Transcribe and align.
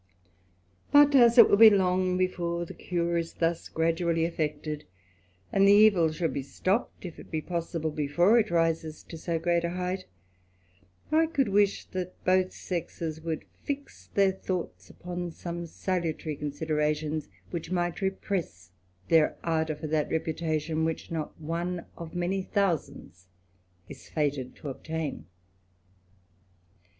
But 0.91 1.13
as 1.13 1.37
it 1.37 1.47
will 1.47 1.57
be 1.57 1.69
long 1.69 2.17
before 2.17 2.65
the 2.65 2.73
cure 2.73 3.19
is 3.19 3.33
thus 3.33 3.69
gradually 3.69 4.25
effected, 4.25 4.83
and 5.53 5.67
the 5.67 5.73
evil 5.73 6.11
should 6.11 6.33
be 6.33 6.41
stopped, 6.41 7.05
if 7.05 7.19
it 7.19 7.29
be 7.29 7.39
possibl^^ 7.39 7.93
before 7.93 8.39
it 8.39 8.49
rises 8.49 9.03
to 9.03 9.15
so 9.15 9.37
great 9.37 9.63
a 9.63 9.69
height, 9.69 10.05
I 11.11 11.27
could 11.27 11.49
wish 11.49 11.85
that 11.91 12.25
botl^ 12.25 12.51
sexes 12.51 13.21
would 13.21 13.45
fix 13.63 14.09
their 14.15 14.31
thoughts 14.31 14.89
upon 14.89 15.29
some 15.29 15.67
salutary 15.67 16.35
consider^" 16.35 16.95
tions, 16.95 17.29
which 17.51 17.69
might 17.69 18.01
repress 18.01 18.71
their 19.07 19.37
ardour 19.43 19.75
for 19.75 19.85
that 19.85 20.09
reputatio^^ 20.09 20.83
which 20.83 21.11
not 21.11 21.39
one 21.39 21.85
of 21.95 22.15
many 22.15 22.41
thousands 22.41 23.27
is 23.87 24.09
fated 24.09 24.55
to 24.55 24.69
obtain. 24.69 25.25